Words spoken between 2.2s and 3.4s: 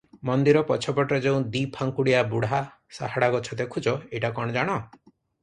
ବୁଢ଼ା ସାହାଡ଼ା